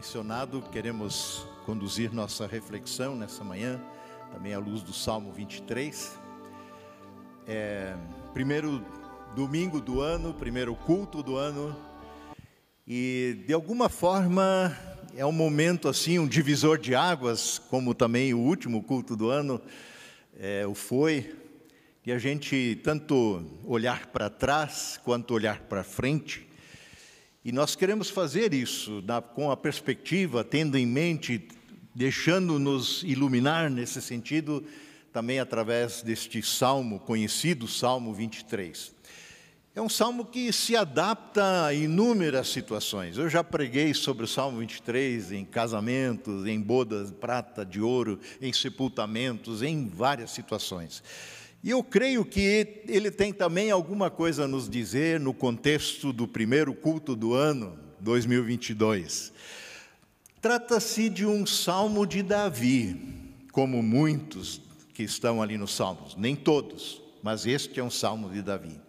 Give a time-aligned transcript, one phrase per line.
[0.00, 3.78] mencionado, queremos conduzir nossa reflexão nessa manhã,
[4.32, 6.18] também à luz do Salmo 23.
[7.46, 7.94] É,
[8.32, 8.82] primeiro
[9.36, 11.76] domingo do ano, primeiro culto do ano,
[12.86, 14.74] e de alguma forma
[15.14, 19.60] é um momento assim, um divisor de águas, como também o último culto do ano
[20.38, 21.36] é, o foi,
[22.06, 26.49] e a gente tanto olhar para trás quanto olhar para frente
[27.44, 31.48] e nós queremos fazer isso na, com a perspectiva, tendo em mente,
[31.94, 34.62] deixando-nos iluminar nesse sentido,
[35.12, 38.94] também através deste salmo conhecido, Salmo 23.
[39.74, 43.16] É um salmo que se adapta a inúmeras situações.
[43.16, 48.18] Eu já preguei sobre o Salmo 23 em casamentos, em bodas de prata, de ouro,
[48.42, 51.02] em sepultamentos, em várias situações.
[51.62, 52.40] E eu creio que
[52.88, 57.78] ele tem também alguma coisa a nos dizer no contexto do primeiro culto do ano
[58.00, 59.30] 2022.
[60.40, 62.96] Trata-se de um salmo de Davi,
[63.52, 64.58] como muitos
[64.94, 68.80] que estão ali nos salmos, nem todos, mas este é um salmo de Davi.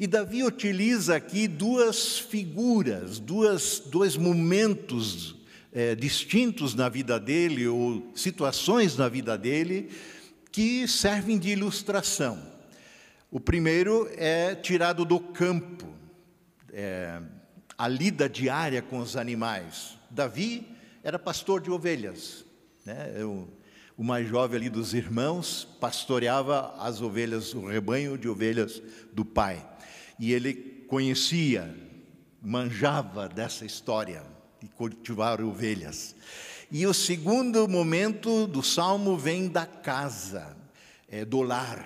[0.00, 5.36] E Davi utiliza aqui duas figuras, duas, dois momentos
[5.72, 9.88] é, distintos na vida dele, ou situações na vida dele,
[10.58, 12.36] que servem de ilustração.
[13.30, 15.86] O primeiro é tirado do campo,
[16.72, 17.22] é,
[17.78, 19.96] a lida diária com os animais.
[20.10, 20.66] Davi
[21.04, 22.44] era pastor de ovelhas,
[22.84, 23.14] né?
[23.14, 23.48] Eu,
[23.96, 29.64] o mais jovem ali dos irmãos pastoreava as ovelhas, o rebanho de ovelhas do pai.
[30.18, 30.54] E ele
[30.88, 31.72] conhecia,
[32.42, 34.24] manjava dessa história
[34.60, 36.16] de cultivar ovelhas.
[36.70, 40.54] E o segundo momento do salmo vem da casa,
[41.08, 41.82] é, do lar,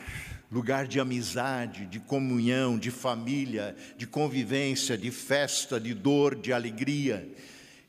[0.51, 7.33] lugar de amizade, de comunhão, de família, de convivência, de festa, de dor, de alegria.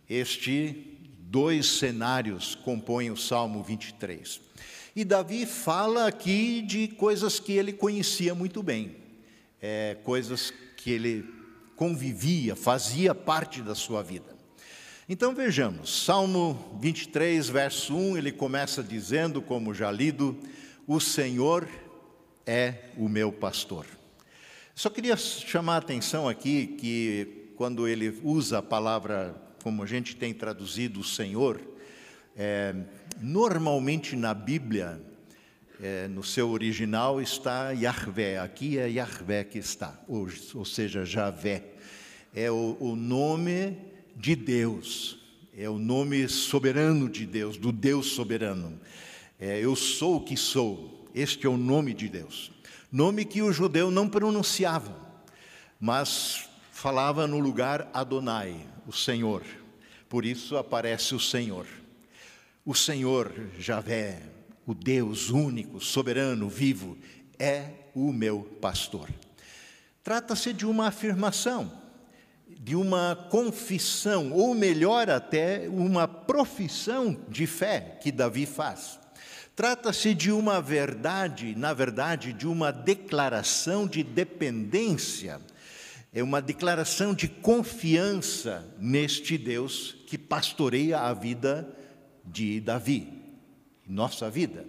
[0.08, 4.39] Este dois cenários compõem o Salmo 23.
[4.95, 8.95] E Davi fala aqui de coisas que ele conhecia muito bem,
[9.59, 11.26] é, coisas que ele
[11.76, 14.33] convivia, fazia parte da sua vida.
[15.09, 20.39] Então vejamos, Salmo 23, verso 1, ele começa dizendo, como já lido,
[20.87, 21.67] o Senhor
[22.45, 23.86] é o meu pastor.
[24.73, 30.15] Só queria chamar a atenção aqui que quando ele usa a palavra, como a gente
[30.15, 31.59] tem traduzido, o Senhor,
[32.37, 32.73] é,
[33.20, 35.02] normalmente na Bíblia,
[35.81, 41.61] é, no seu original está Yahvé, aqui é Yahvé que está, ou, ou seja, Javé.
[42.33, 45.18] É o, o nome de Deus,
[45.56, 48.80] é o nome soberano de Deus, do Deus soberano.
[49.40, 52.52] É, eu sou o que sou, este é o nome de Deus.
[52.92, 54.96] Nome que o judeu não pronunciava,
[55.80, 58.56] mas falava no lugar Adonai,
[58.88, 59.44] o Senhor.
[60.08, 61.66] Por isso aparece o Senhor.
[62.66, 64.22] O Senhor, Javé,
[64.66, 66.98] o Deus único, soberano, vivo,
[67.38, 69.10] é o meu pastor.
[70.04, 71.83] Trata-se de uma afirmação
[72.59, 78.99] de uma confissão, ou melhor até, uma profissão de fé que Davi faz.
[79.55, 85.39] Trata-se de uma verdade, na verdade, de uma declaração de dependência,
[86.11, 91.67] é uma declaração de confiança neste Deus que pastoreia a vida
[92.23, 93.11] de Davi,
[93.87, 94.65] nossa vida.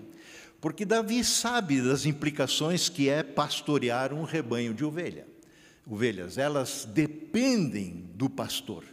[0.61, 5.34] Porque Davi sabe das implicações que é pastorear um rebanho de ovelha
[5.87, 8.85] ovelhas, elas dependem do pastor.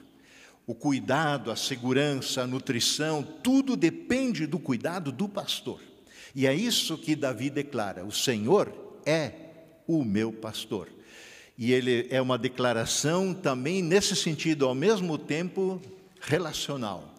[0.65, 5.81] O cuidado, a segurança, a nutrição, tudo depende do cuidado do pastor.
[6.35, 8.71] E é isso que Davi declara: o Senhor
[9.05, 9.31] é
[9.87, 10.87] o meu pastor.
[11.57, 15.81] E ele é uma declaração também nesse sentido, ao mesmo tempo
[16.19, 17.13] relacional,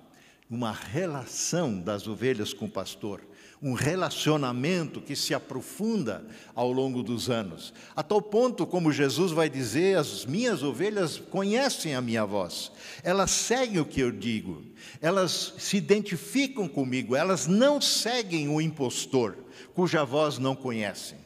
[0.48, 3.20] uma relação das ovelhas com o pastor
[3.62, 9.48] um relacionamento que se aprofunda ao longo dos anos, a tal ponto, como Jesus vai
[9.48, 12.72] dizer, as minhas ovelhas conhecem a minha voz,
[13.04, 14.64] elas seguem o que eu digo,
[15.00, 19.38] elas se identificam comigo, elas não seguem o impostor,
[19.74, 21.18] cuja voz não conhecem.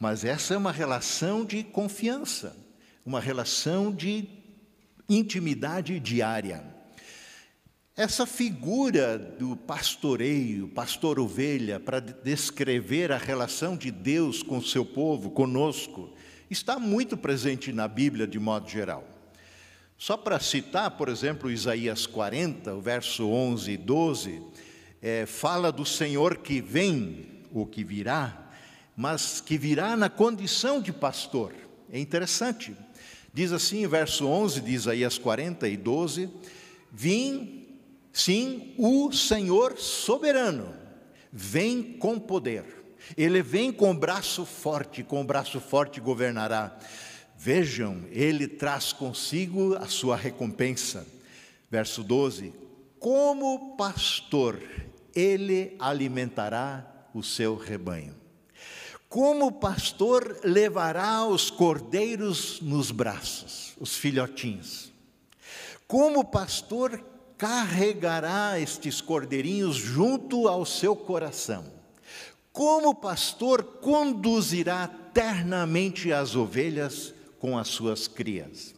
[0.00, 2.56] Mas essa é uma relação de confiança,
[3.06, 4.28] uma relação de
[5.08, 6.73] intimidade diária.
[7.96, 14.84] Essa figura do pastoreio, pastor ovelha, para descrever a relação de Deus com o seu
[14.84, 16.10] povo, conosco,
[16.50, 19.06] está muito presente na Bíblia de modo geral.
[19.96, 24.42] Só para citar, por exemplo, Isaías 40, o verso 11 e 12,
[25.00, 28.50] é, fala do Senhor que vem, ou que virá,
[28.96, 31.54] mas que virá na condição de pastor.
[31.92, 32.76] É interessante.
[33.32, 36.28] Diz assim, verso 11 de Isaías 40 e 12:
[36.90, 37.63] Vim
[38.14, 40.72] Sim, o Senhor soberano
[41.32, 42.64] vem com poder.
[43.16, 46.78] Ele vem com braço forte, com braço forte governará.
[47.36, 51.04] Vejam, ele traz consigo a sua recompensa.
[51.68, 52.54] Verso 12:
[53.00, 54.62] Como pastor,
[55.12, 58.14] ele alimentará o seu rebanho.
[59.08, 64.92] Como pastor levará os cordeiros nos braços, os filhotinhos.
[65.88, 71.64] Como pastor carregará estes cordeirinhos junto ao seu coração.
[72.52, 78.74] Como pastor conduzirá ternamente as ovelhas com as suas crias.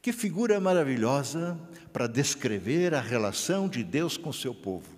[0.00, 1.58] Que figura maravilhosa
[1.92, 4.88] para descrever a relação de Deus com seu povo,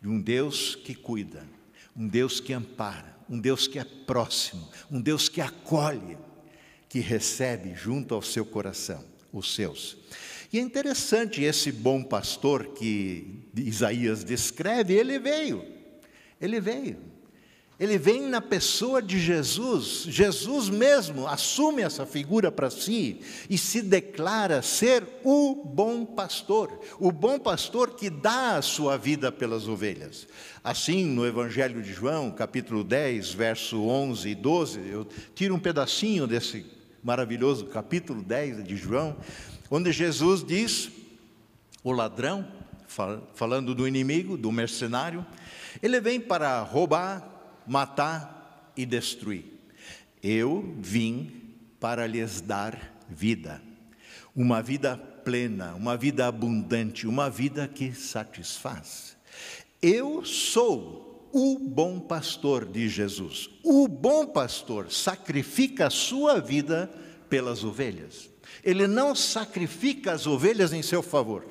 [0.00, 1.44] de um Deus que cuida,
[1.96, 6.16] um Deus que ampara, um Deus que é próximo, um Deus que acolhe,
[6.88, 9.96] que recebe junto ao seu coração os seus.
[10.54, 15.64] E é interessante esse bom pastor que Isaías descreve, ele veio.
[16.40, 16.96] Ele veio.
[17.76, 20.04] Ele vem na pessoa de Jesus.
[20.08, 23.20] Jesus mesmo assume essa figura para si
[23.50, 26.70] e se declara ser o bom pastor,
[27.00, 30.28] o bom pastor que dá a sua vida pelas ovelhas.
[30.62, 35.04] Assim, no Evangelho de João, capítulo 10, verso 11 e 12, eu
[35.34, 36.64] tiro um pedacinho desse
[37.02, 39.16] maravilhoso capítulo 10 de João,
[39.74, 40.88] onde Jesus diz:
[41.82, 42.46] o ladrão,
[43.34, 45.26] falando do inimigo, do mercenário,
[45.82, 49.44] ele vem para roubar, matar e destruir.
[50.22, 53.60] Eu vim para lhes dar vida,
[54.34, 59.16] uma vida plena, uma vida abundante, uma vida que satisfaz.
[59.82, 63.50] Eu sou o bom pastor de Jesus.
[63.64, 66.88] O bom pastor sacrifica a sua vida
[67.28, 68.33] pelas ovelhas.
[68.64, 71.44] Ele não sacrifica as ovelhas em seu favor.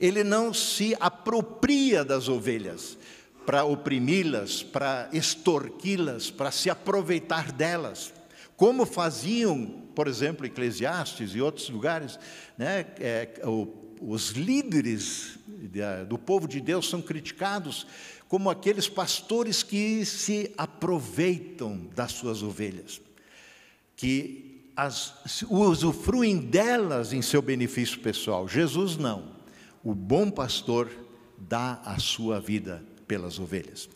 [0.00, 2.96] Ele não se apropria das ovelhas
[3.44, 8.12] para oprimi-las, para extorquí-las, para se aproveitar delas.
[8.56, 12.18] Como faziam, por exemplo, Eclesiastes e outros lugares,
[12.56, 13.28] né, é,
[14.00, 15.38] os líderes
[16.08, 17.86] do povo de Deus são criticados
[18.28, 23.00] como aqueles pastores que se aproveitam das suas ovelhas,
[23.96, 24.43] que
[24.76, 28.48] as, usufruem delas em seu benefício pessoal.
[28.48, 29.34] Jesus não.
[29.82, 30.90] O bom pastor
[31.38, 33.88] dá a sua vida pelas ovelhas.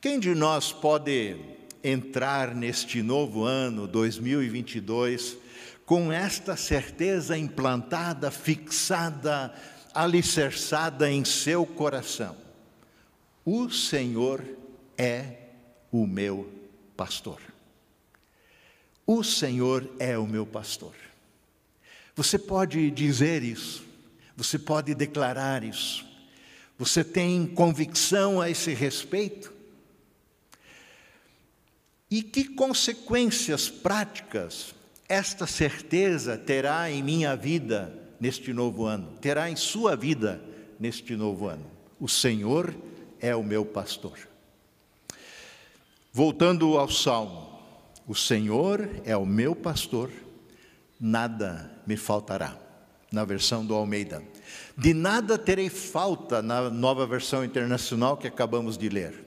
[0.00, 1.36] Quem de nós pode
[1.82, 5.36] entrar neste novo ano 2022
[5.84, 9.54] com esta certeza implantada, fixada,
[9.94, 12.36] alicerçada em seu coração?
[13.44, 14.42] O Senhor
[14.96, 15.50] é
[15.90, 16.50] o meu
[16.96, 17.40] pastor.
[19.06, 20.94] O Senhor é o meu pastor.
[22.16, 23.84] Você pode dizer isso,
[24.36, 26.04] você pode declarar isso,
[26.78, 29.52] você tem convicção a esse respeito?
[32.10, 34.74] E que consequências práticas
[35.08, 40.42] esta certeza terá em minha vida neste novo ano, terá em sua vida
[40.80, 41.64] neste novo ano?
[42.00, 42.74] O Senhor
[43.20, 44.18] é o meu pastor.
[46.12, 47.55] Voltando ao Salmo,
[48.06, 50.10] o Senhor é o meu pastor,
[51.00, 52.56] nada me faltará.
[53.12, 54.22] Na versão do Almeida.
[54.76, 59.24] De nada terei falta na nova versão internacional que acabamos de ler.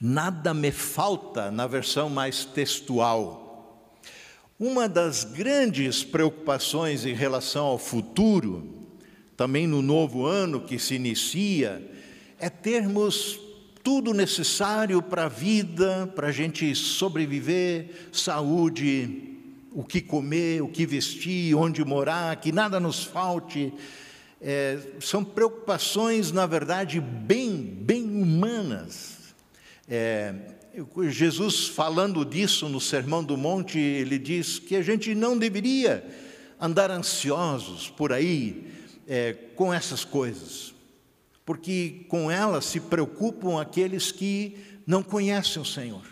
[0.00, 3.94] Nada me falta na versão mais textual.
[4.58, 8.88] Uma das grandes preocupações em relação ao futuro,
[9.36, 11.82] também no novo ano que se inicia,
[12.38, 13.40] é termos
[13.88, 19.38] tudo necessário para a vida, para a gente sobreviver, saúde,
[19.72, 23.72] o que comer, o que vestir, onde morar, que nada nos falte.
[24.42, 29.34] É, são preocupações, na verdade, bem, bem humanas.
[29.88, 30.34] É,
[31.08, 36.06] Jesus, falando disso no Sermão do Monte, ele diz que a gente não deveria
[36.60, 38.70] andar ansiosos por aí
[39.08, 40.76] é, com essas coisas
[41.48, 46.04] porque com ela se preocupam aqueles que não conhecem o Senhor,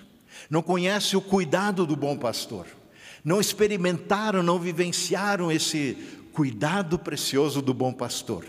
[0.49, 2.67] não conhecem o cuidado do bom pastor,
[3.23, 5.95] não experimentaram, não vivenciaram esse
[6.33, 8.47] cuidado precioso do bom pastor.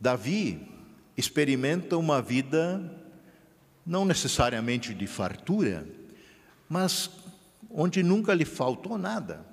[0.00, 0.66] Davi
[1.14, 2.82] experimenta uma vida
[3.84, 5.86] não necessariamente de fartura,
[6.66, 7.10] mas
[7.70, 9.44] onde nunca lhe faltou nada.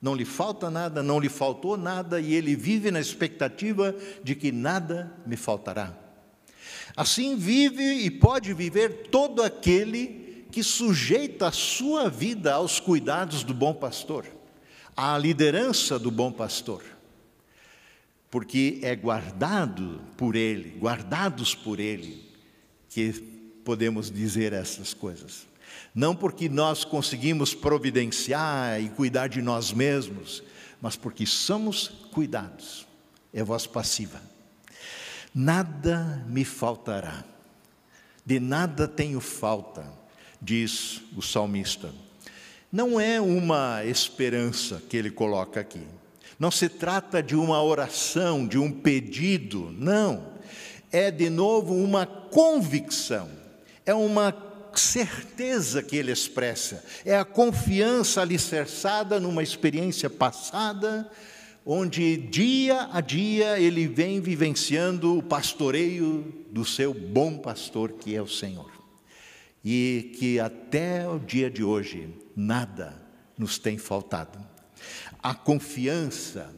[0.00, 4.52] Não lhe falta nada, não lhe faltou nada, e ele vive na expectativa de que
[4.52, 5.92] nada me faltará.
[6.96, 13.52] Assim vive e pode viver todo aquele que sujeita a sua vida aos cuidados do
[13.52, 14.24] bom pastor,
[14.96, 16.82] à liderança do bom pastor.
[18.30, 22.28] porque é guardado por Ele, guardados por Ele,
[22.90, 23.12] que
[23.64, 25.47] podemos dizer essas coisas.
[25.98, 30.44] Não porque nós conseguimos providenciar e cuidar de nós mesmos,
[30.80, 32.86] mas porque somos cuidados.
[33.34, 34.22] É voz passiva.
[35.34, 37.24] Nada me faltará,
[38.24, 39.92] de nada tenho falta,
[40.40, 41.92] diz o salmista.
[42.70, 45.82] Não é uma esperança que ele coloca aqui.
[46.38, 50.28] Não se trata de uma oração, de um pedido, não.
[50.92, 53.28] É de novo uma convicção,
[53.84, 54.46] é uma
[54.78, 61.10] certeza que ele expressa, é a confiança alicerçada numa experiência passada,
[61.66, 68.22] onde dia a dia ele vem vivenciando o pastoreio do seu bom pastor que é
[68.22, 68.70] o Senhor.
[69.64, 73.02] E que até o dia de hoje nada
[73.36, 74.38] nos tem faltado.
[75.22, 76.54] A confiança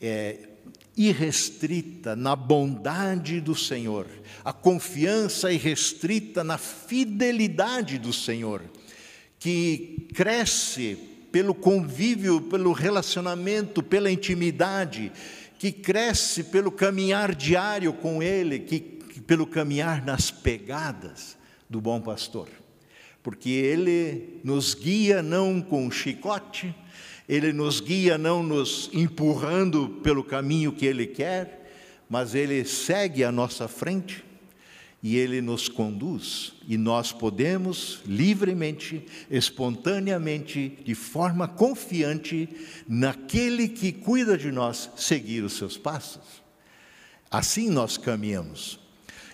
[0.00, 0.51] é
[0.96, 4.06] irrestrita na bondade do Senhor,
[4.44, 8.62] a confiança irrestrita na fidelidade do Senhor,
[9.38, 10.98] que cresce
[11.30, 15.10] pelo convívio, pelo relacionamento, pela intimidade,
[15.58, 21.36] que cresce pelo caminhar diário com Ele, que, que pelo caminhar nas pegadas
[21.70, 22.48] do bom pastor.
[23.22, 26.74] Porque Ele nos guia não com chicote,
[27.32, 31.66] Ele nos guia não nos empurrando pelo caminho que Ele quer,
[32.06, 34.22] mas Ele segue à nossa frente
[35.02, 42.50] e Ele nos conduz, e nós podemos livremente, espontaneamente, de forma confiante,
[42.86, 46.42] naquele que cuida de nós, seguir os seus passos.
[47.30, 48.78] Assim nós caminhamos.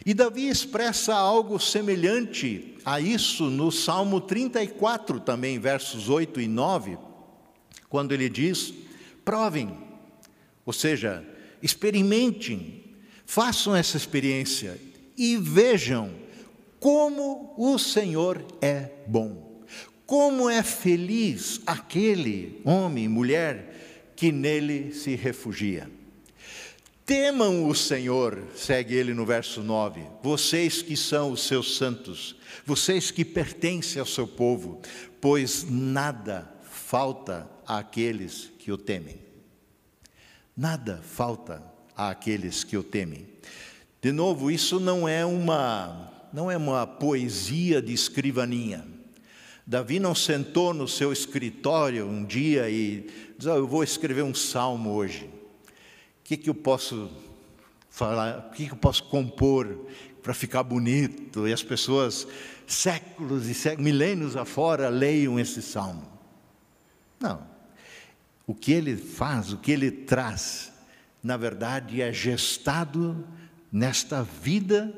[0.06, 7.07] E Davi expressa algo semelhante a isso no Salmo 34, também, versos 8 e 9,
[7.88, 8.72] quando ele diz:
[9.24, 9.76] provem,
[10.64, 11.24] ou seja,
[11.62, 12.84] experimentem,
[13.26, 14.78] façam essa experiência
[15.16, 16.14] e vejam
[16.78, 19.62] como o Senhor é bom,
[20.06, 25.90] como é feliz aquele homem, mulher que nele se refugia.
[27.04, 33.10] Temam o Senhor, segue ele no verso 9, vocês que são os seus santos, vocês
[33.10, 34.82] que pertencem ao seu povo,
[35.20, 39.20] pois nada falta àqueles que o temem.
[40.56, 41.62] Nada falta
[41.94, 43.26] àqueles que o temem.
[44.00, 48.86] De novo, isso não é uma não é uma poesia de escrivaninha.
[49.66, 53.06] Davi não sentou no seu escritório um dia e
[53.36, 55.26] disse: oh, "Eu vou escrever um salmo hoje.
[55.26, 57.10] O que que eu posso
[57.90, 58.50] falar?
[58.50, 59.86] O que que eu posso compor
[60.22, 62.26] para ficar bonito e as pessoas
[62.66, 66.06] séculos e séculos, milênios afora leiam esse salmo?"
[67.20, 67.47] Não.
[68.48, 70.72] O que ele faz, o que ele traz,
[71.22, 73.28] na verdade é gestado
[73.70, 74.90] nesta vida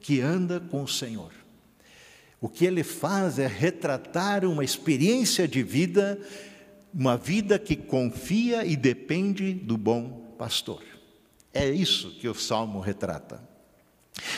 [0.00, 1.32] que anda com o Senhor.
[2.42, 6.20] O que ele faz é retratar uma experiência de vida,
[6.92, 10.82] uma vida que confia e depende do bom pastor.
[11.54, 13.42] É isso que o salmo retrata.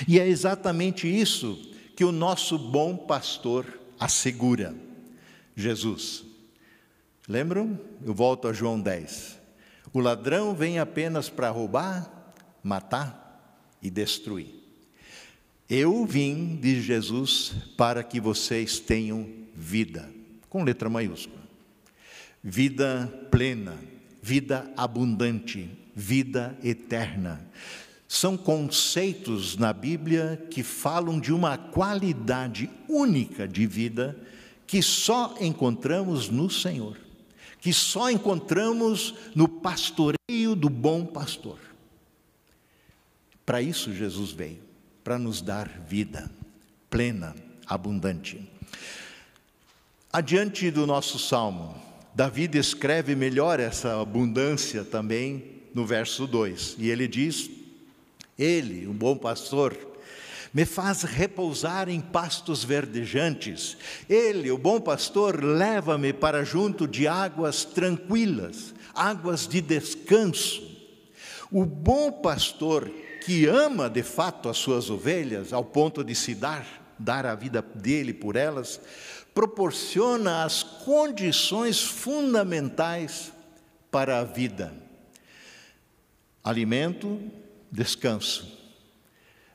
[0.06, 1.60] E é exatamente isso
[1.96, 3.66] que o nosso bom pastor
[3.98, 4.72] assegura:
[5.56, 6.30] Jesus.
[7.28, 7.78] Lembram?
[8.04, 9.38] Eu volto a João 10.
[9.92, 14.54] O ladrão vem apenas para roubar, matar e destruir.
[15.68, 20.08] Eu vim, diz Jesus, para que vocês tenham vida,
[20.48, 21.40] com letra maiúscula.
[22.42, 23.78] Vida plena,
[24.20, 27.46] vida abundante, vida eterna.
[28.08, 34.18] São conceitos na Bíblia que falam de uma qualidade única de vida
[34.66, 36.98] que só encontramos no Senhor,
[37.62, 41.60] que só encontramos no pastoreio do bom pastor.
[43.46, 44.58] Para isso Jesus veio,
[45.04, 46.28] para nos dar vida
[46.90, 48.50] plena, abundante.
[50.12, 51.80] Adiante do nosso salmo,
[52.12, 56.76] Davi descreve melhor essa abundância também no verso 2.
[56.80, 57.48] E ele diz:
[58.36, 59.76] Ele, o bom pastor,
[60.52, 63.76] me faz repousar em pastos verdejantes.
[64.08, 70.70] Ele, o bom pastor, leva-me para junto de águas tranquilas, águas de descanso.
[71.50, 72.90] O bom pastor
[73.24, 76.66] que ama de fato as suas ovelhas, ao ponto de se dar,
[76.98, 78.80] dar a vida dele por elas,
[79.32, 83.32] proporciona as condições fundamentais
[83.90, 84.74] para a vida:
[86.44, 87.20] alimento,
[87.70, 88.61] descanso.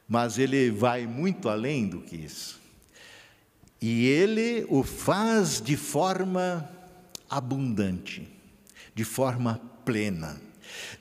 [0.07, 2.59] Mas ele vai muito além do que isso.
[3.81, 6.69] E ele o faz de forma
[7.29, 8.27] abundante,
[8.95, 10.41] de forma plena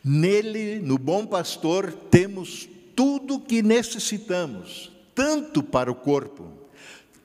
[0.02, 6.50] Nele, no bom pastor, temos tudo que necessitamos, tanto para o corpo,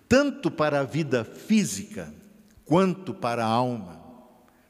[0.08, 2.14] tanto para a vida física,
[2.66, 4.02] quanto para a alma,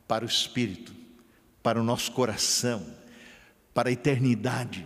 [0.08, 0.94] para o espírito,
[1.64, 2.86] para o nosso coração,
[3.74, 4.86] para a eternidade.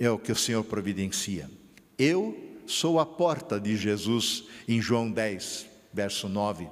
[0.00, 1.50] É o que o Senhor providencia.
[1.98, 2.34] Eu
[2.66, 6.70] sou a porta de Jesus em João 10, verso 9.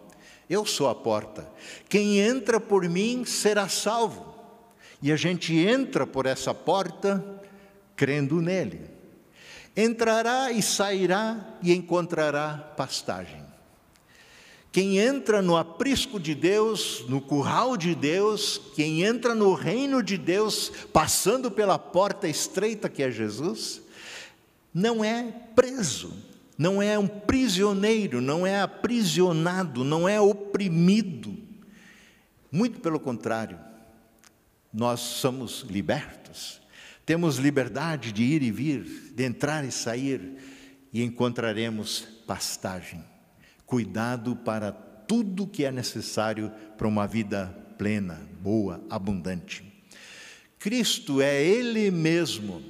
[0.49, 1.47] Eu sou a porta.
[1.91, 4.35] Quem entra por mim será salvo.
[5.03, 7.43] E a gente entra por essa porta
[7.95, 8.81] crendo nele.
[9.77, 13.48] Entrará e sairá e encontrará pastagem.
[14.79, 20.17] Quem entra no aprisco de Deus, no curral de Deus, quem entra no reino de
[20.17, 23.83] Deus, passando pela porta estreita que é Jesus,
[24.73, 26.13] não é preso,
[26.57, 31.37] não é um prisioneiro, não é aprisionado, não é oprimido.
[32.49, 33.59] Muito pelo contrário,
[34.73, 36.61] nós somos libertos,
[37.05, 40.37] temos liberdade de ir e vir, de entrar e sair,
[40.93, 43.05] e encontraremos pastagem,
[43.69, 49.63] cuidado para tudo que é necessário para uma vida plena, boa, abundante.
[50.59, 52.63] Cristo é Ele mesmo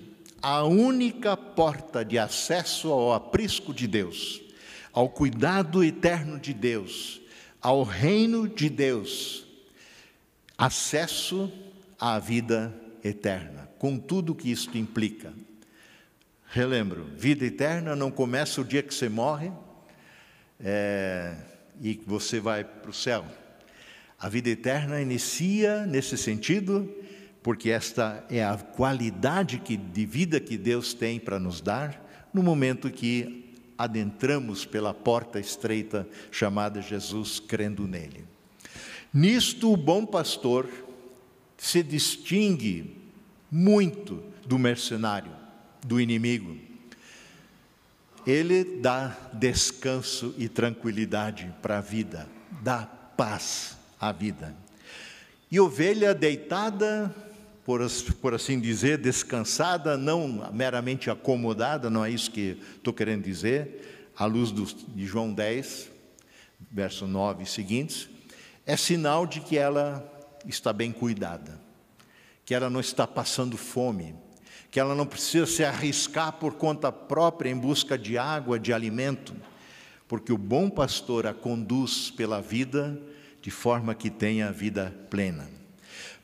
[0.42, 4.42] a única porta de acesso ao aprisco de Deus,
[4.92, 7.20] ao cuidado eterno de Deus,
[7.62, 9.46] ao reino de Deus,
[10.56, 11.50] acesso
[11.98, 12.74] à vida
[13.04, 15.32] eterna, com tudo que isto implica.
[16.48, 19.52] Relembro, vida eterna não começa o dia que você morre
[20.60, 21.34] é,
[21.80, 23.24] e você vai para o céu.
[24.18, 26.92] A vida eterna inicia nesse sentido
[27.42, 32.42] porque esta é a qualidade que, de vida que Deus tem para nos dar no
[32.42, 38.24] momento que adentramos pela porta estreita chamada Jesus, crendo nele.
[39.14, 40.68] Nisto, o bom pastor
[41.56, 42.96] se distingue
[43.50, 45.32] muito do mercenário,
[45.86, 46.67] do inimigo.
[48.28, 52.28] Ele dá descanso e tranquilidade para a vida,
[52.60, 54.54] dá paz à vida.
[55.50, 57.10] E ovelha deitada
[57.64, 57.80] por,
[58.20, 64.26] por assim dizer, descansada, não meramente acomodada, não é isso que estou querendo dizer, à
[64.26, 65.90] luz do, de João 10,
[66.70, 68.10] verso 9 e seguintes,
[68.66, 70.06] é sinal de que ela
[70.46, 71.58] está bem cuidada,
[72.44, 74.14] que ela não está passando fome,
[74.70, 79.34] que ela não precisa se arriscar por conta própria em busca de água, de alimento,
[80.06, 83.00] porque o bom pastor a conduz pela vida
[83.40, 85.48] de forma que tenha vida plena.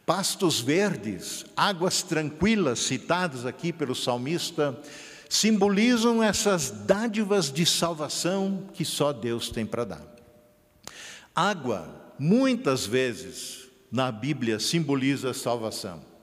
[0.05, 4.79] Pastos verdes, águas tranquilas, citadas aqui pelo salmista,
[5.29, 10.03] simbolizam essas dádivas de salvação que só Deus tem para dar.
[11.35, 16.13] Água, muitas vezes, na Bíblia, simboliza salvação.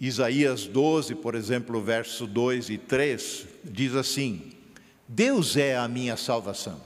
[0.00, 4.52] Isaías 12, por exemplo, verso 2 e 3, diz assim:
[5.08, 6.80] Deus é a minha salvação.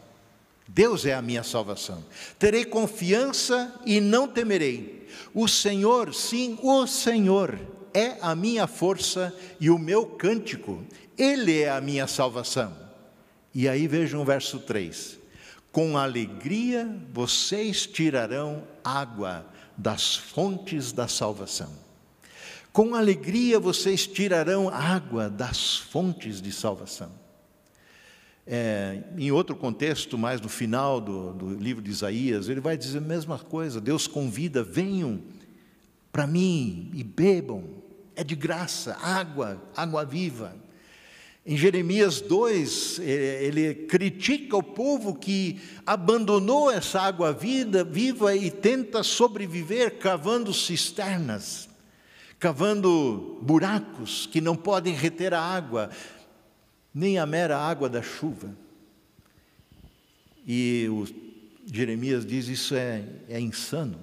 [0.66, 2.02] Deus é a minha salvação.
[2.38, 5.06] Terei confiança e não temerei.
[5.34, 7.58] O Senhor, sim, o Senhor
[7.92, 10.82] é a minha força e o meu cântico.
[11.18, 12.74] Ele é a minha salvação.
[13.54, 15.18] E aí vejam o verso 3:
[15.70, 19.44] Com alegria vocês tirarão água
[19.76, 21.82] das fontes da salvação.
[22.72, 27.12] Com alegria vocês tirarão água das fontes de salvação.
[28.46, 32.98] É, em outro contexto, mais no final do, do, livro de Isaías, ele vai dizer
[32.98, 33.80] a mesma coisa.
[33.80, 35.20] Deus convida: venham
[36.10, 37.64] para mim e bebam,
[38.16, 40.56] é de graça, água, água viva.
[41.44, 48.50] Em Jeremias 2, é, ele critica o povo que abandonou essa água vida, viva e
[48.50, 51.68] tenta sobreviver cavando cisternas,
[52.42, 55.90] cavando buracos que não podem reter a água
[56.92, 58.52] nem a mera água da chuva.
[60.44, 61.06] E o
[61.72, 63.96] Jeremias diz: isso é, é insano.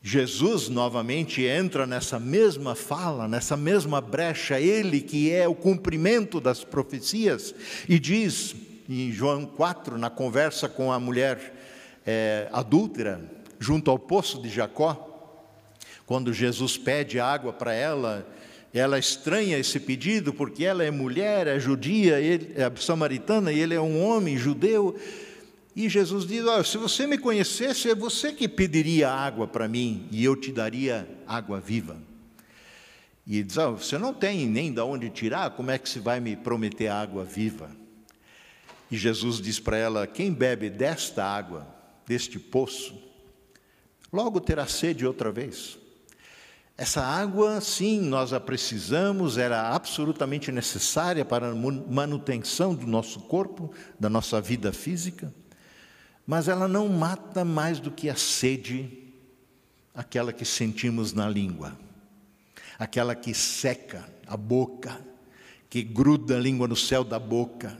[0.00, 6.62] Jesus novamente entra nessa mesma fala, nessa mesma brecha, ele que é o cumprimento das
[6.62, 7.52] profecias,
[7.88, 8.54] e diz
[8.88, 13.20] em João 4, na conversa com a mulher é, adúltera,
[13.58, 15.11] junto ao poço de Jacó,
[16.06, 18.26] quando Jesus pede água para ela,
[18.74, 23.74] ela estranha esse pedido porque ela é mulher, é judia, ele, é samaritana e ele
[23.74, 24.98] é um homem judeu.
[25.76, 30.06] E Jesus diz: oh, se você me conhecesse, é você que pediria água para mim
[30.10, 31.96] e eu te daria água viva.
[33.26, 36.18] E diz: oh, você não tem nem de onde tirar, como é que se vai
[36.20, 37.70] me prometer água viva?
[38.90, 41.66] E Jesus diz para ela: quem bebe desta água,
[42.06, 42.94] deste poço,
[44.10, 45.81] logo terá sede outra vez.
[46.76, 53.72] Essa água, sim, nós a precisamos, era absolutamente necessária para a manutenção do nosso corpo,
[54.00, 55.32] da nossa vida física,
[56.26, 59.12] mas ela não mata mais do que a sede,
[59.94, 61.78] aquela que sentimos na língua,
[62.78, 64.98] aquela que seca a boca,
[65.68, 67.76] que gruda a língua no céu da boca.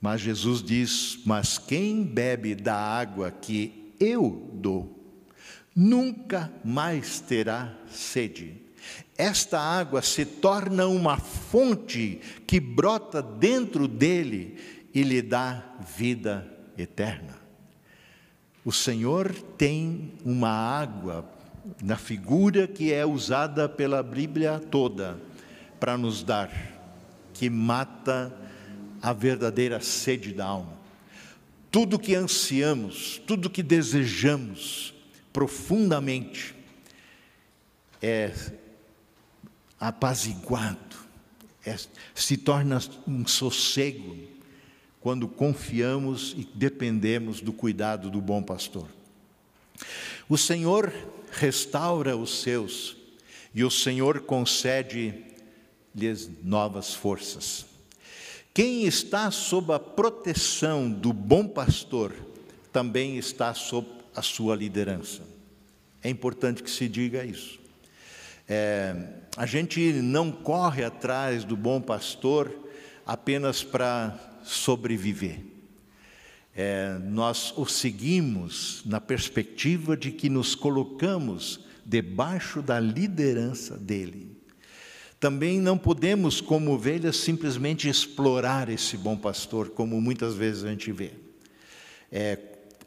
[0.00, 4.93] Mas Jesus diz: Mas quem bebe da água que eu dou,
[5.74, 8.62] nunca mais terá sede.
[9.16, 14.58] Esta água se torna uma fonte que brota dentro dele
[14.92, 15.64] e lhe dá
[15.96, 17.34] vida eterna.
[18.64, 21.28] O Senhor tem uma água
[21.82, 25.18] na figura que é usada pela Bíblia toda
[25.78, 26.50] para nos dar,
[27.32, 28.34] que mata
[29.02, 30.72] a verdadeira sede da alma.
[31.70, 34.93] Tudo que ansiamos, tudo que desejamos,
[35.34, 36.54] profundamente
[38.00, 38.32] é
[39.80, 40.96] apaziguado,
[41.66, 41.76] é,
[42.14, 44.16] se torna um sossego
[45.00, 48.86] quando confiamos e dependemos do cuidado do bom pastor.
[50.28, 50.94] O Senhor
[51.32, 52.96] restaura os seus
[53.52, 57.66] e o Senhor concede-lhes novas forças.
[58.54, 62.14] Quem está sob a proteção do bom pastor
[62.72, 65.22] também está sob a sua liderança.
[66.02, 67.58] É importante que se diga isso.
[68.48, 68.94] É,
[69.36, 72.54] a gente não corre atrás do bom pastor
[73.06, 75.40] apenas para sobreviver.
[76.54, 84.34] É, nós o seguimos na perspectiva de que nos colocamos debaixo da liderança dele.
[85.18, 90.92] Também não podemos, como ovelhas, simplesmente explorar esse bom pastor, como muitas vezes a gente
[90.92, 91.12] vê.
[92.12, 92.36] É,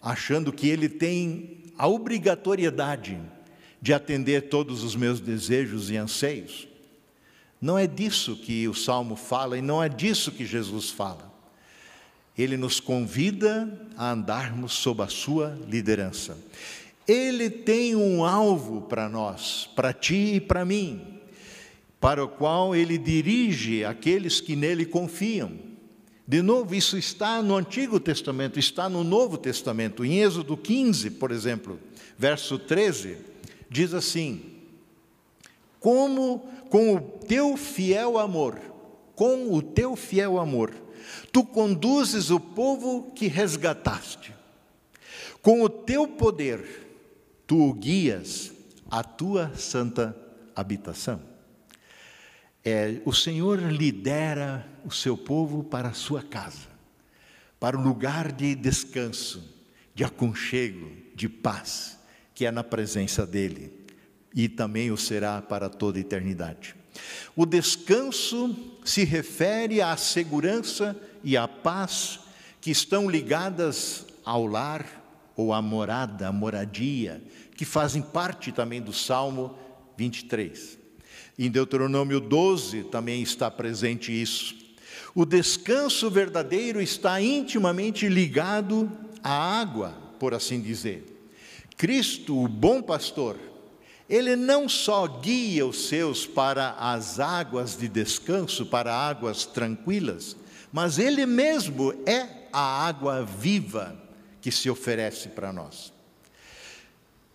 [0.07, 3.19] achando que ele tem a obrigatoriedade
[3.81, 6.65] de atender todos os meus desejos e anseios.
[7.61, 11.29] Não é disso que o salmo fala e não é disso que Jesus fala.
[12.37, 16.37] Ele nos convida a andarmos sob a sua liderança.
[17.05, 21.19] Ele tem um alvo para nós, para ti e para mim,
[21.99, 25.66] para o qual ele dirige aqueles que nele confiam.
[26.27, 30.03] De novo, isso está no Antigo Testamento, está no Novo Testamento.
[30.03, 31.79] Em Êxodo 15, por exemplo,
[32.17, 33.17] verso 13,
[33.69, 34.41] diz assim:
[35.79, 38.59] Como com o teu fiel amor,
[39.15, 40.73] com o teu fiel amor,
[41.31, 44.35] tu conduzes o povo que resgataste.
[45.41, 46.87] Com o teu poder,
[47.47, 48.51] tu o guias
[48.91, 50.13] à tua santa
[50.53, 51.21] habitação.
[52.65, 56.69] É, o Senhor lidera o seu povo para a sua casa,
[57.59, 59.43] para um lugar de descanso,
[59.93, 61.99] de aconchego, de paz,
[62.33, 63.85] que é na presença dEle,
[64.33, 66.73] e também o será para toda a eternidade.
[67.35, 72.21] O descanso se refere à segurança e à paz
[72.61, 74.85] que estão ligadas ao lar
[75.35, 77.21] ou à morada, à moradia,
[77.57, 79.53] que fazem parte também do Salmo
[79.97, 80.79] 23.
[81.37, 84.66] Em Deuteronômio 12 também está presente isso.
[85.17, 88.87] O descanso verdadeiro está intimamente ligado
[89.23, 91.27] à água, por assim dizer.
[91.75, 93.35] Cristo, o bom pastor,
[94.07, 100.35] ele não só guia os seus para as águas de descanso, para águas tranquilas,
[100.71, 103.99] mas ele mesmo é a água viva
[104.39, 105.91] que se oferece para nós.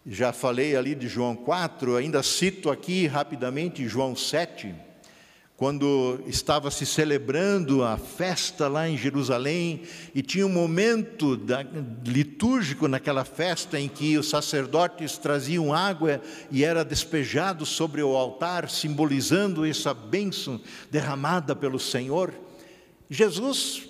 [0.07, 4.73] Já falei ali de João 4, ainda cito aqui rapidamente João 7,
[5.57, 9.83] quando estava se celebrando a festa lá em Jerusalém
[10.15, 11.65] e tinha um momento da,
[12.05, 18.69] litúrgico naquela festa em que os sacerdotes traziam água e era despejado sobre o altar,
[18.69, 20.61] simbolizando essa bênção
[20.91, 22.33] derramada pelo Senhor.
[23.09, 23.85] Jesus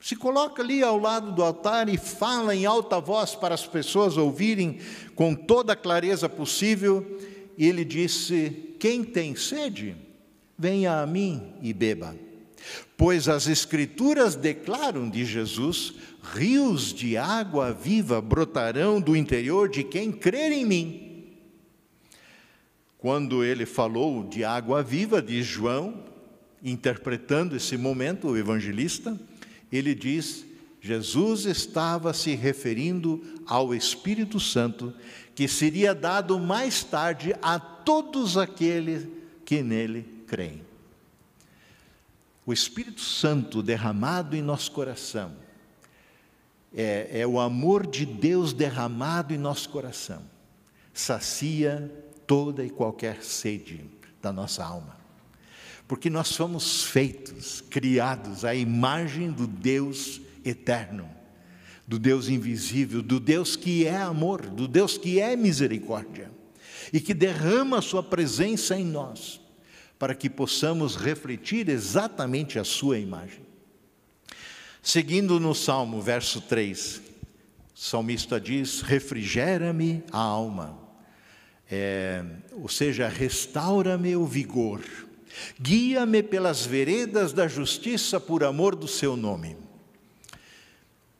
[0.00, 4.16] se coloca ali ao lado do altar e fala em alta voz para as pessoas
[4.16, 4.80] ouvirem
[5.14, 7.18] com toda a clareza possível.
[7.56, 9.94] E ele disse: Quem tem sede,
[10.60, 12.14] venha a mim e beba.
[12.94, 15.94] Pois as Escrituras declaram de Jesus:
[16.34, 21.06] rios de água viva brotarão do interior de quem crer em mim.
[22.98, 26.04] Quando ele falou de água viva, diz João,
[26.62, 29.18] interpretando esse momento, o evangelista,
[29.72, 30.44] ele diz:
[30.82, 34.92] Jesus estava se referindo ao Espírito Santo,
[35.34, 39.08] que seria dado mais tarde a todos aqueles
[39.46, 40.62] que nele creem.
[42.46, 45.32] O Espírito Santo derramado em nosso coração
[46.72, 50.22] é, é o amor de Deus derramado em nosso coração,
[50.94, 51.92] sacia
[52.28, 53.84] toda e qualquer sede
[54.22, 54.96] da nossa alma.
[55.88, 61.10] Porque nós fomos feitos, criados à imagem do Deus eterno,
[61.88, 66.30] do Deus invisível, do Deus que é amor, do Deus que é misericórdia
[66.92, 69.40] e que derrama a sua presença em nós,
[70.00, 73.42] para que possamos refletir exatamente a sua imagem.
[74.82, 77.02] Seguindo no Salmo, verso 3,
[77.76, 80.78] o salmista diz: Refrigera-me a alma,
[81.70, 84.80] é, ou seja, restaura-me o vigor,
[85.60, 89.54] guia-me pelas veredas da justiça por amor do seu nome.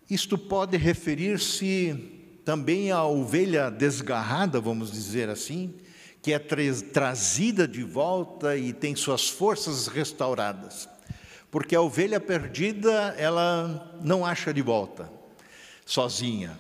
[0.08, 1.94] Isto pode referir-se
[2.46, 5.74] também a ovelha desgarrada, vamos dizer assim,
[6.22, 10.88] que é trazida de volta e tem suas forças restauradas.
[11.50, 15.10] Porque a ovelha perdida, ela não acha de volta,
[15.84, 16.58] sozinha.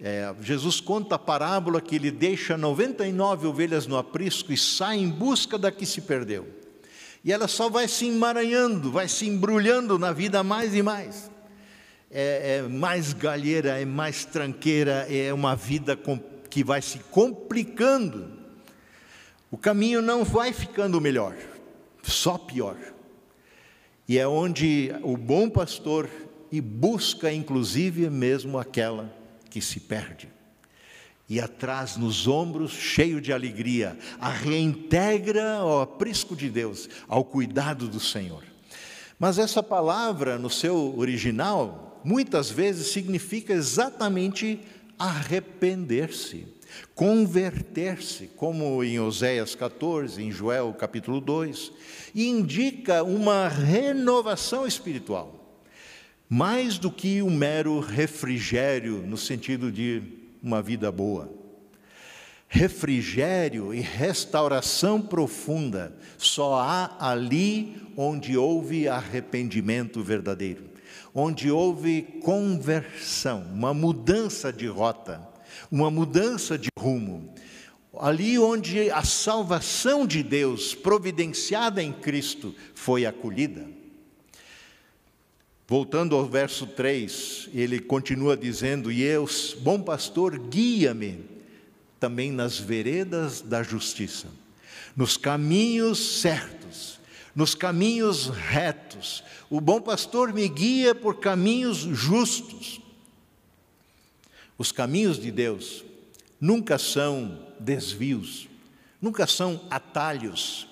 [0.00, 5.08] É, Jesus conta a parábola que ele deixa 99 ovelhas no aprisco e sai em
[5.08, 6.46] busca da que se perdeu.
[7.24, 11.32] E ela só vai se emaranhando, vai se embrulhando na vida mais e mais
[12.12, 15.98] é, é mais galheira, é mais tranqueira, é uma vida
[16.50, 18.41] que vai se complicando.
[19.52, 21.36] O caminho não vai ficando melhor,
[22.02, 22.78] só pior.
[24.08, 26.08] E é onde o bom pastor
[26.50, 29.14] e busca inclusive mesmo aquela
[29.50, 30.26] que se perde.
[31.28, 37.88] E atrás nos ombros, cheio de alegria, a reintegra ao aprisco de Deus, ao cuidado
[37.88, 38.42] do Senhor.
[39.18, 44.60] Mas essa palavra, no seu original, muitas vezes significa exatamente
[44.98, 46.46] arrepender-se,
[46.94, 51.72] converter-se, como em Oséias 14, em Joel capítulo 2,
[52.14, 55.60] e indica uma renovação espiritual,
[56.28, 60.02] mais do que um mero refrigério no sentido de
[60.42, 61.32] uma vida boa.
[62.48, 65.96] Refrigério e restauração profunda.
[66.18, 70.64] Só há ali onde houve arrependimento verdadeiro.
[71.14, 75.31] Onde houve conversão, uma mudança de rota,
[75.72, 77.34] uma mudança de rumo.
[77.98, 83.66] Ali onde a salvação de Deus, providenciada em Cristo, foi acolhida.
[85.66, 89.26] Voltando ao verso 3, ele continua dizendo: E eu,
[89.60, 91.24] bom pastor, guia-me
[91.98, 94.26] também nas veredas da justiça,
[94.94, 96.98] nos caminhos certos,
[97.34, 102.81] nos caminhos retos, o bom pastor me guia por caminhos justos.
[104.58, 105.84] Os caminhos de Deus
[106.40, 108.48] nunca são desvios,
[109.00, 110.66] nunca são atalhos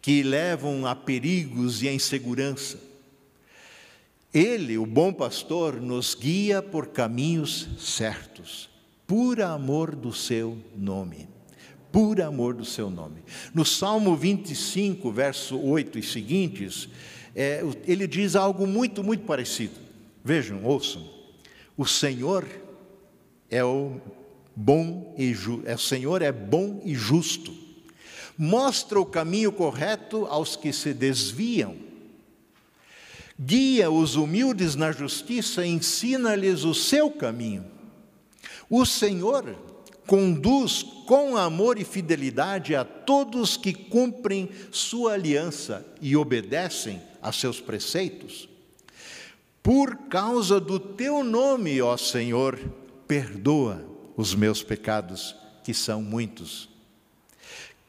[0.00, 2.78] que levam a perigos e a insegurança.
[4.32, 8.68] Ele, o bom pastor, nos guia por caminhos certos,
[9.06, 11.28] por amor do seu nome.
[11.90, 13.22] Por amor do seu nome.
[13.54, 16.88] No Salmo 25, verso 8 e seguintes,
[17.34, 19.74] é, ele diz algo muito, muito parecido.
[20.22, 21.08] Vejam, ouçam.
[21.76, 22.46] O Senhor
[23.50, 24.00] é o
[24.54, 27.54] bom e ju, é, o Senhor é bom e justo.
[28.36, 31.76] Mostra o caminho correto aos que se desviam.
[33.38, 37.64] Guia os humildes na justiça, ensina-lhes o seu caminho.
[38.68, 39.56] O Senhor
[40.06, 47.60] conduz com amor e fidelidade a todos que cumprem sua aliança e obedecem a seus
[47.60, 48.48] preceitos.
[49.62, 52.58] Por causa do teu nome, ó Senhor,
[53.08, 53.84] perdoa
[54.16, 56.68] os meus pecados, que são muitos.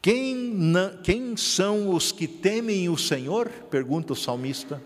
[0.02, 3.50] Quem, quem são os que temem o Senhor?
[3.70, 4.82] Pergunta o salmista.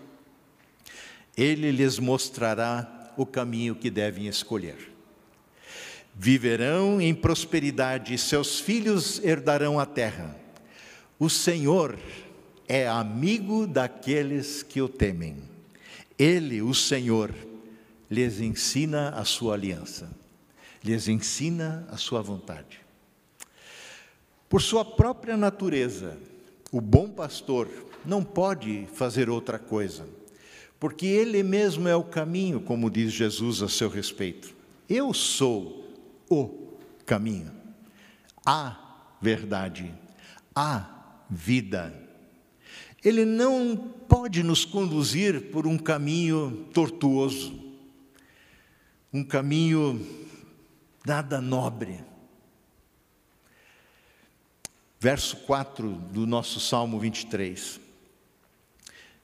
[1.36, 4.92] Ele lhes mostrará o caminho que devem escolher.
[6.16, 10.36] Viverão em prosperidade, seus filhos herdarão a terra.
[11.18, 11.96] O Senhor
[12.68, 15.36] é amigo daqueles que o temem.
[16.18, 17.32] Ele, o Senhor,
[18.10, 20.10] lhes ensina a sua aliança,
[20.84, 22.80] lhes ensina a sua vontade.
[24.48, 26.18] Por sua própria natureza,
[26.70, 27.68] o bom pastor
[28.04, 30.06] não pode fazer outra coisa,
[30.78, 34.54] porque ele mesmo é o caminho, como diz Jesus a seu respeito.
[34.88, 35.88] Eu sou
[36.28, 37.50] o caminho,
[38.44, 38.76] a
[39.20, 39.92] verdade,
[40.54, 41.98] a vida.
[43.02, 47.58] Ele não pode nos conduzir por um caminho tortuoso,
[49.12, 50.23] um caminho
[51.04, 52.02] nada nobre.
[54.98, 57.78] Verso 4 do nosso Salmo 23.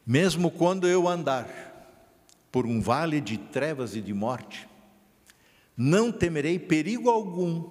[0.06, 1.48] Mesmo quando eu andar
[2.52, 4.68] por um vale de trevas e de morte,
[5.76, 7.64] não temerei perigo algum,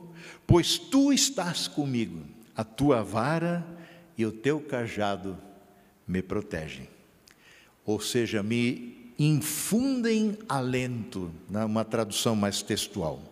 [0.47, 3.65] pois tu estás comigo a tua vara
[4.17, 5.37] e o teu cajado
[6.07, 6.89] me protegem.
[7.85, 13.28] Ou seja, me infundem alento, né, tradução mais textual.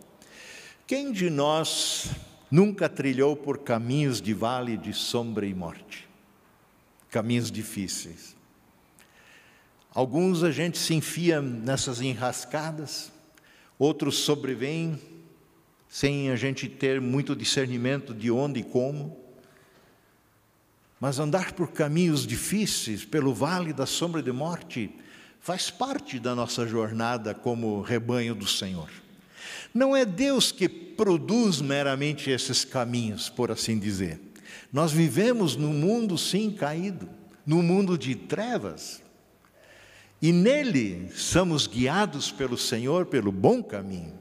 [0.88, 2.12] Quem de nós
[2.50, 6.08] nunca trilhou por caminhos de vale de sombra e morte?
[7.10, 8.34] Caminhos difíceis.
[9.92, 13.12] Alguns a gente se enfia nessas enrascadas,
[13.78, 14.98] outros sobrevêm
[15.90, 19.14] sem a gente ter muito discernimento de onde e como.
[20.98, 24.90] Mas andar por caminhos difíceis, pelo vale da sombra de morte,
[25.38, 28.88] faz parte da nossa jornada como rebanho do Senhor.
[29.72, 34.20] Não é Deus que produz meramente esses caminhos, por assim dizer.
[34.72, 37.08] Nós vivemos num mundo, sim, caído,
[37.46, 39.02] num mundo de trevas.
[40.20, 44.12] E nele somos guiados pelo Senhor pelo bom caminho.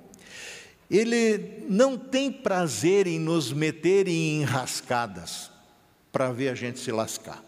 [0.89, 5.51] Ele não tem prazer em nos meter em enrascadas
[6.11, 7.43] para ver a gente se lascar.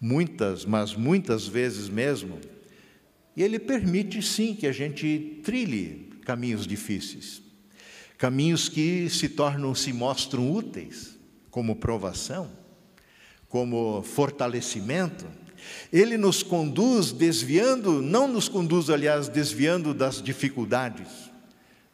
[0.00, 2.38] Muitas, mas muitas vezes mesmo,
[3.36, 7.42] ele permite sim que a gente trilhe caminhos difíceis,
[8.16, 11.18] caminhos que se tornam, se mostram úteis,
[11.50, 12.50] como provação,
[13.48, 15.26] como fortalecimento.
[15.92, 21.30] Ele nos conduz desviando, não nos conduz, aliás, desviando das dificuldades,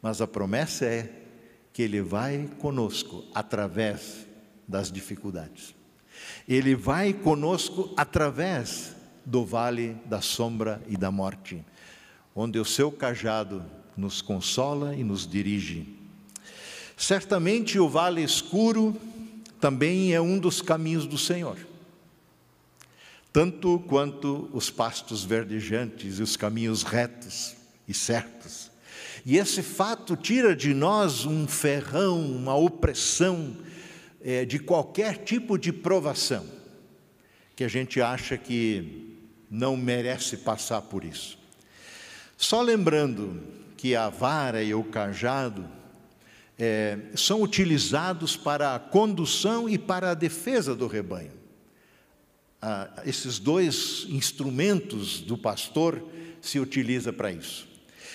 [0.00, 1.10] mas a promessa é
[1.72, 4.26] que Ele vai conosco através
[4.66, 5.74] das dificuldades.
[6.46, 11.64] Ele vai conosco através do vale da sombra e da morte,
[12.34, 13.62] onde o seu cajado
[13.98, 15.84] nos consola e nos dirige.
[16.96, 18.96] Certamente o vale escuro
[19.60, 21.58] também é um dos caminhos do Senhor.
[23.32, 27.56] Tanto quanto os pastos verdejantes e os caminhos retos
[27.88, 28.70] e certos.
[29.26, 33.56] E esse fato tira de nós um ferrão, uma opressão
[34.22, 36.46] é, de qualquer tipo de provação,
[37.56, 39.16] que a gente acha que
[39.50, 41.36] não merece passar por isso.
[42.36, 45.66] Só lembrando que a vara e o cajado
[46.58, 51.30] é, são utilizados para a condução e para a defesa do rebanho.
[52.60, 56.04] Ah, esses dois instrumentos do pastor
[56.42, 57.68] se utiliza para isso.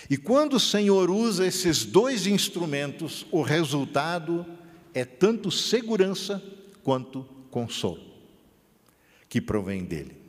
[0.10, 4.46] E quando o Senhor usa esses dois instrumentos, o resultado
[4.94, 6.44] é tanto segurança
[6.84, 8.04] quanto consolo
[9.30, 10.23] que provém dele.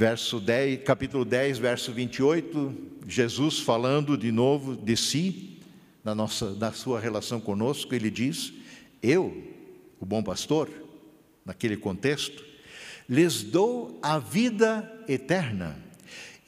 [0.00, 2.74] Verso 10, capítulo 10, verso 28,
[3.06, 5.58] Jesus falando de novo de si,
[6.02, 8.50] na, nossa, na sua relação conosco, ele diz:
[9.02, 9.46] Eu,
[10.00, 10.70] o bom pastor,
[11.44, 12.42] naquele contexto,
[13.06, 15.76] lhes dou a vida eterna,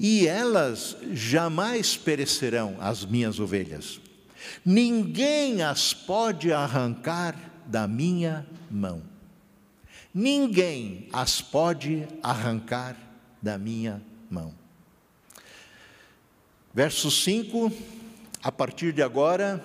[0.01, 4.01] e elas jamais perecerão, as minhas ovelhas.
[4.65, 7.37] Ninguém as pode arrancar
[7.67, 9.03] da minha mão.
[10.15, 13.12] Ninguém as pode arrancar
[13.43, 14.01] da minha
[14.31, 14.55] mão.
[16.73, 17.71] Verso 5,
[18.43, 19.63] a partir de agora,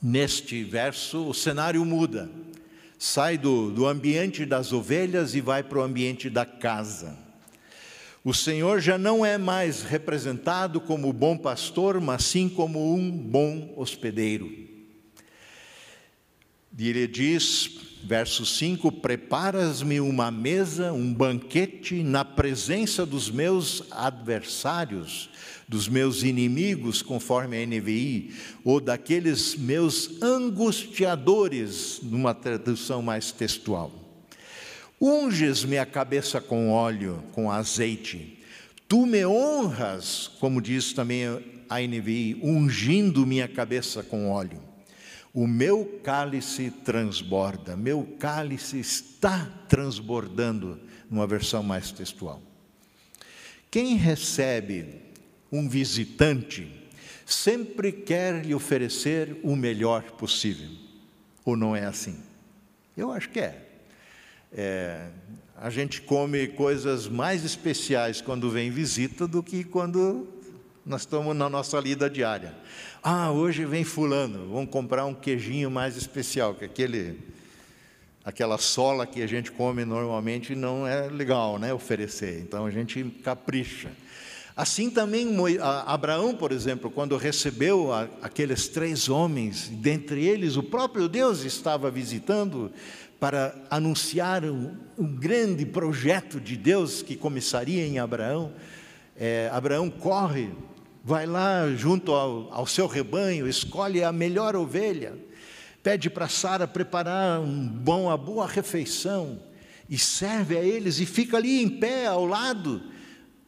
[0.00, 2.30] neste verso, o cenário muda.
[2.98, 7.18] Sai do, do ambiente das ovelhas e vai para o ambiente da casa.
[8.24, 13.74] O Senhor já não é mais representado como bom pastor, mas sim como um bom
[13.76, 14.73] hospedeiro.
[16.76, 17.70] E ele diz:
[18.04, 25.30] verso 5: Preparas-me uma mesa, um banquete na presença dos meus adversários,
[25.68, 28.34] dos meus inimigos, conforme a NVI,
[28.64, 33.92] ou daqueles meus angustiadores, numa tradução mais textual.
[35.00, 38.38] Unges-me a cabeça com óleo, com azeite.
[38.88, 41.24] Tu me honras, como diz também
[41.68, 44.73] a NVI, ungindo minha cabeça com óleo.
[45.34, 50.78] O meu cálice transborda, meu cálice está transbordando,
[51.10, 52.40] numa versão mais textual.
[53.68, 55.02] Quem recebe
[55.50, 56.72] um visitante
[57.26, 60.70] sempre quer lhe oferecer o melhor possível,
[61.44, 62.22] ou não é assim?
[62.96, 63.68] Eu acho que é.
[64.52, 65.08] é
[65.56, 70.28] a gente come coisas mais especiais quando vem visita do que quando
[70.84, 72.54] nós estamos na nossa lida diária.
[73.06, 77.18] Ah, hoje vem fulano, vamos comprar um queijinho mais especial, que aquele
[78.24, 82.40] aquela sola que a gente come normalmente não é legal, né, oferecer.
[82.40, 83.90] Então a gente capricha.
[84.56, 85.36] Assim também
[85.84, 87.90] Abraão, por exemplo, quando recebeu
[88.22, 92.72] aqueles três homens, dentre eles o próprio Deus estava visitando
[93.20, 98.50] para anunciar um, um grande projeto de Deus que começaria em Abraão.
[99.14, 100.48] É, Abraão corre
[101.04, 105.12] vai lá junto ao, ao seu rebanho, escolhe a melhor ovelha
[105.84, 109.38] pede para Sara preparar um bom, uma boa refeição
[109.88, 112.82] e serve a eles e fica ali em pé ao lado,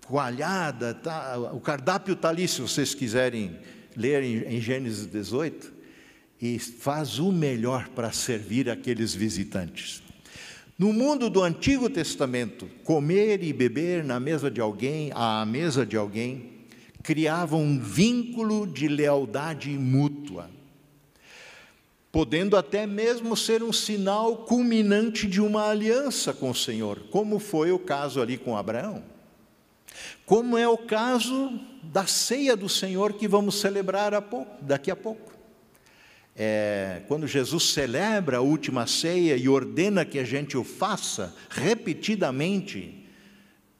[0.06, 3.58] coalhada, tá, o cardápio está ali, se vocês quiserem
[3.96, 5.72] ler em, em Gênesis 18,
[6.38, 10.02] e faz o melhor para servir aqueles visitantes.
[10.78, 15.96] No mundo do Antigo Testamento, comer e beber na mesa de alguém, à mesa de
[15.96, 16.55] alguém,
[17.06, 20.50] criava um vínculo de lealdade mútua,
[22.10, 27.70] podendo até mesmo ser um sinal culminante de uma aliança com o Senhor, como foi
[27.70, 29.02] o caso ali com Abraão.
[30.26, 34.96] Como é o caso da ceia do Senhor que vamos celebrar a pouco, daqui a
[34.96, 35.36] pouco
[36.36, 43.05] é, quando Jesus celebra a última ceia e ordena que a gente o faça repetidamente,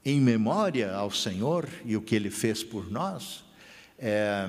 [0.06, 3.44] em memória ao Senhor e o que Ele fez por nós,
[3.98, 4.48] é,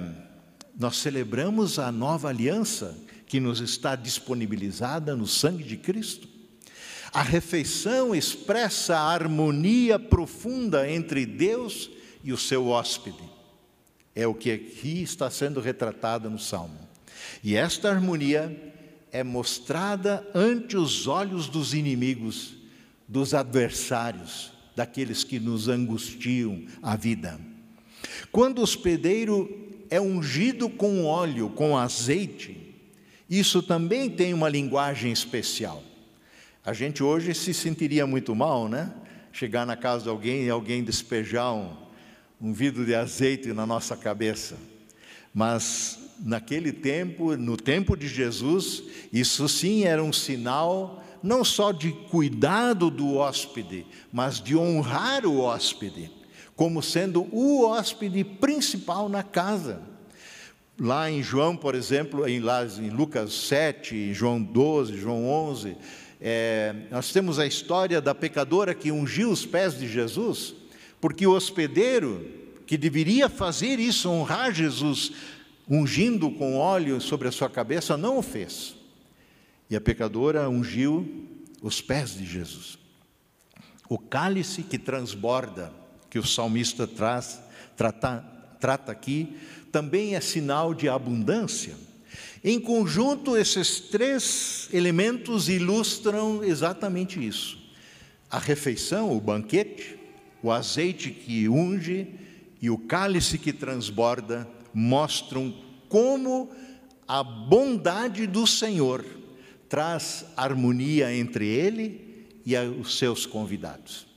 [0.77, 2.95] nós celebramos a nova aliança
[3.25, 6.27] que nos está disponibilizada no sangue de Cristo.
[7.11, 11.89] A refeição expressa a harmonia profunda entre Deus
[12.23, 13.17] e o seu hóspede.
[14.13, 16.77] É o que aqui está sendo retratado no Salmo.
[17.43, 18.75] E esta harmonia
[19.11, 22.53] é mostrada ante os olhos dos inimigos,
[23.07, 27.39] dos adversários, daqueles que nos angustiam a vida.
[28.31, 29.49] Quando o hospedeiro
[29.89, 32.75] é ungido com óleo, com azeite,
[33.27, 35.83] isso também tem uma linguagem especial.
[36.63, 38.93] A gente hoje se sentiria muito mal, né?
[39.31, 41.75] Chegar na casa de alguém e alguém despejar um,
[42.39, 44.57] um vidro de azeite na nossa cabeça.
[45.33, 51.91] Mas naquele tempo, no tempo de Jesus, isso sim era um sinal não só de
[51.91, 56.11] cuidado do hóspede, mas de honrar o hóspede,
[56.55, 59.81] como sendo o hóspede principal na casa.
[60.79, 65.75] Lá em João, por exemplo, em, em Lucas 7, João 12, João 11,
[66.19, 70.55] é, nós temos a história da pecadora que ungiu os pés de Jesus,
[70.99, 72.25] porque o hospedeiro,
[72.65, 75.11] que deveria fazer isso, honrar Jesus,
[75.69, 78.75] ungindo com óleo sobre a sua cabeça, não o fez.
[79.69, 81.27] E a pecadora ungiu
[81.61, 82.77] os pés de Jesus.
[83.89, 85.73] O cálice que transborda,
[86.09, 87.39] que o salmista traz,
[87.75, 88.23] trata,
[88.59, 89.37] trata aqui,
[89.71, 91.75] também é sinal de abundância.
[92.43, 97.57] Em conjunto, esses três elementos ilustram exatamente isso:
[98.29, 99.97] a refeição, o banquete,
[100.41, 102.07] o azeite que unge
[102.61, 105.53] e o cálice que transborda mostram
[105.89, 106.51] como
[107.07, 109.03] a bondade do Senhor
[109.69, 114.07] traz harmonia entre Ele e os seus convidados.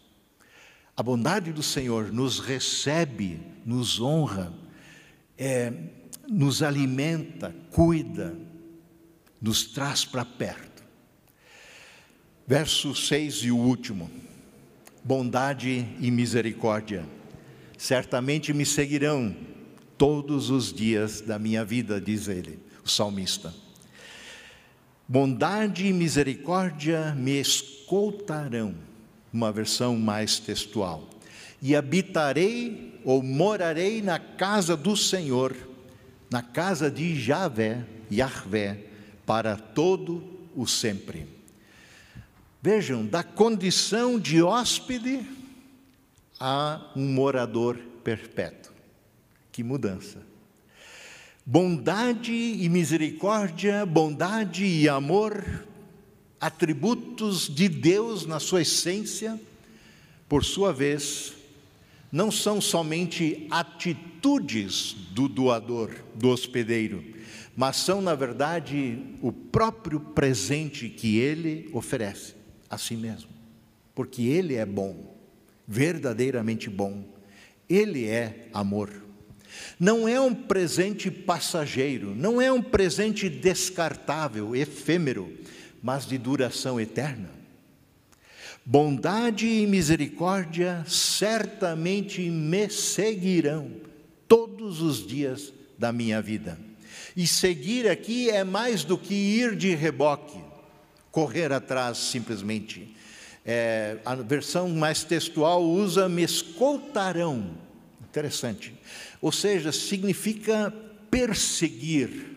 [0.96, 4.52] A bondade do Senhor nos recebe, nos honra,
[5.38, 5.72] é,
[6.28, 8.36] nos alimenta, cuida,
[9.40, 10.84] nos traz para perto.
[12.46, 14.10] Verso 6 e o último:
[15.02, 17.06] bondade e misericórdia
[17.80, 19.34] certamente me seguirão
[19.96, 23.54] todos os dias da minha vida, diz ele, o salmista.
[25.10, 28.76] Bondade e misericórdia me escoltarão,
[29.32, 31.10] uma versão mais textual,
[31.60, 35.56] e habitarei ou morarei na casa do Senhor,
[36.30, 38.84] na casa de Javé, Yahvé,
[39.26, 40.22] para todo
[40.54, 41.26] o sempre.
[42.62, 45.26] Vejam, da condição de hóspede
[46.38, 48.72] a um morador perpétuo.
[49.50, 50.29] Que mudança!
[51.52, 55.66] Bondade e misericórdia, bondade e amor,
[56.40, 59.36] atributos de Deus na sua essência,
[60.28, 61.32] por sua vez,
[62.12, 67.04] não são somente atitudes do doador, do hospedeiro,
[67.56, 72.36] mas são, na verdade, o próprio presente que ele oferece
[72.70, 73.30] a si mesmo.
[73.92, 75.16] Porque ele é bom,
[75.66, 77.04] verdadeiramente bom.
[77.68, 79.09] Ele é amor.
[79.78, 85.32] Não é um presente passageiro, não é um presente descartável, efêmero,
[85.82, 87.30] mas de duração eterna.
[88.64, 93.70] Bondade e misericórdia certamente me seguirão
[94.28, 96.58] todos os dias da minha vida.
[97.16, 100.38] E seguir aqui é mais do que ir de reboque,
[101.10, 102.94] correr atrás simplesmente.
[103.44, 107.50] É, a versão mais textual usa me escoltarão.
[108.02, 108.74] Interessante
[109.20, 110.72] ou seja, significa
[111.10, 112.28] perseguir.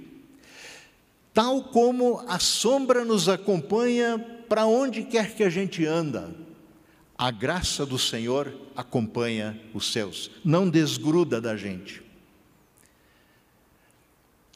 [1.34, 6.36] Tal como a sombra nos acompanha para onde quer que a gente anda,
[7.18, 12.04] a graça do Senhor acompanha os seus, não desgruda da gente.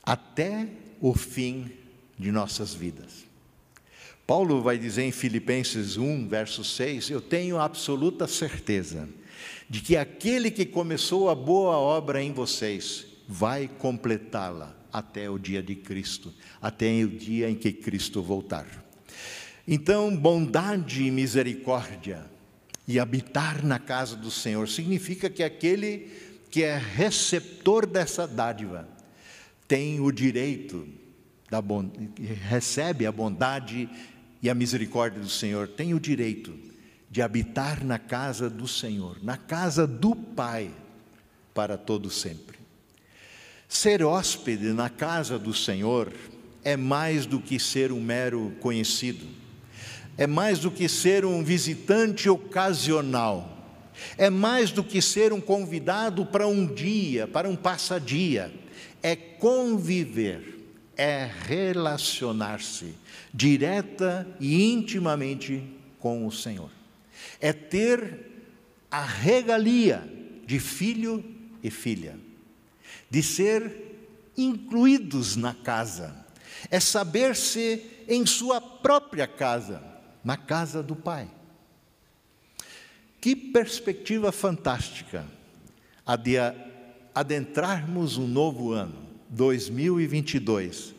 [0.03, 0.67] Até
[1.01, 1.71] o fim
[2.17, 3.25] de nossas vidas.
[4.25, 9.07] Paulo vai dizer em Filipenses 1, verso 6: Eu tenho absoluta certeza
[9.69, 15.61] de que aquele que começou a boa obra em vocês vai completá-la até o dia
[15.61, 18.65] de Cristo, até o dia em que Cristo voltar.
[19.67, 22.25] Então, bondade e misericórdia
[22.87, 26.09] e habitar na casa do Senhor significa que aquele
[26.49, 28.87] que é receptor dessa dádiva
[29.67, 30.87] tem o direito
[31.49, 31.61] da
[32.49, 33.89] recebe a bondade
[34.41, 36.66] e a misericórdia do Senhor, tem o direito
[37.09, 40.71] de habitar na casa do Senhor, na casa do Pai,
[41.53, 42.57] para todo sempre.
[43.67, 46.11] Ser hóspede na casa do Senhor
[46.63, 49.25] é mais do que ser um mero conhecido,
[50.17, 53.57] é mais do que ser um visitante ocasional,
[54.17, 58.53] é mais do que ser um convidado para um dia, para um passadia,
[59.01, 60.57] é conviver,
[60.95, 62.93] é relacionar-se
[63.33, 65.63] direta e intimamente
[65.99, 66.69] com o Senhor,
[67.39, 68.25] é ter
[68.89, 70.03] a regalia
[70.45, 71.23] de filho
[71.61, 72.27] e filha
[73.09, 73.95] de ser
[74.35, 76.25] incluídos na casa,
[76.69, 79.81] é saber-se em sua própria casa,
[80.23, 81.29] na casa do Pai.
[83.19, 85.25] Que perspectiva fantástica
[86.05, 86.35] a de
[87.13, 90.93] adentrarmos um novo ano, 2022,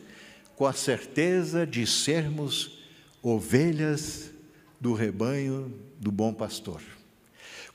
[0.55, 2.79] com a certeza de sermos
[3.21, 4.31] ovelhas
[4.79, 6.81] do rebanho do bom pastor,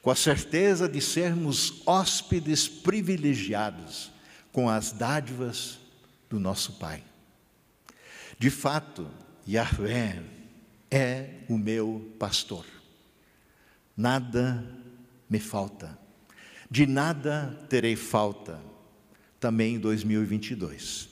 [0.00, 4.10] com a certeza de sermos hóspedes privilegiados
[4.50, 5.78] com as dádivas
[6.30, 7.04] do nosso Pai.
[8.38, 9.08] De fato,
[9.46, 10.22] Yahvé
[10.90, 12.64] é o meu pastor.
[13.96, 14.64] Nada
[15.28, 15.98] me falta.
[16.70, 18.60] De nada terei falta
[19.38, 21.08] também em 2022.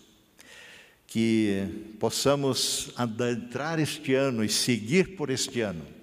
[1.06, 6.01] Que possamos adentrar este ano e seguir por este ano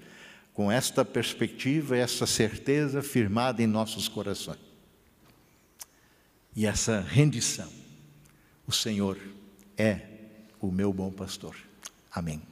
[0.60, 4.60] com esta perspectiva essa certeza firmada em nossos corações
[6.54, 7.72] e essa rendição.
[8.68, 9.18] O Senhor
[9.78, 10.02] é
[10.60, 11.56] o meu bom pastor.
[12.12, 12.49] Amém.